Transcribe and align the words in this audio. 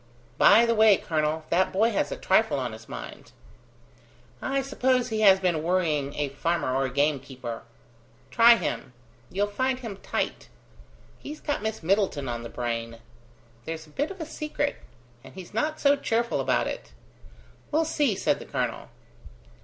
By 0.39 0.65
the 0.65 0.73
way, 0.73 0.97
colonel, 0.97 1.45
that 1.51 1.71
boy 1.71 1.91
has 1.91 2.11
a 2.11 2.17
trifle 2.17 2.57
on 2.57 2.71
his 2.73 2.89
mind." 2.89 3.33
"I 4.41 4.63
suppose 4.63 5.09
he 5.09 5.21
has 5.21 5.39
been 5.39 5.61
worrying 5.61 6.15
a 6.15 6.29
farmer 6.29 6.75
or 6.75 6.85
a 6.85 6.89
gamekeeper." 6.89 7.61
"Try 8.31 8.55
him. 8.55 8.93
You'll 9.29 9.45
find 9.45 9.77
him 9.77 9.97
tight. 9.97 10.49
He's 11.19 11.39
got 11.39 11.61
Miss 11.61 11.83
Middleton 11.83 12.27
on 12.27 12.41
the 12.41 12.49
brain. 12.49 12.97
There's 13.65 13.85
a 13.85 13.91
bit 13.91 14.09
of 14.09 14.19
a 14.19 14.25
secret; 14.25 14.77
and 15.23 15.35
he's 15.35 15.53
not 15.53 15.79
so 15.79 15.95
cheerful 15.95 16.41
about 16.41 16.65
it." 16.65 16.93
"We'll 17.69 17.85
see," 17.85 18.15
said 18.15 18.39
the 18.39 18.45
colonel. 18.45 18.89